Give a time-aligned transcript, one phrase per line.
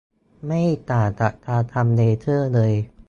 [0.45, 2.71] ไม่ต่างจากการทำเลเซอร์เลย